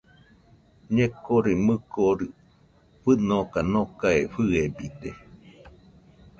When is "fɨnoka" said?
3.01-3.59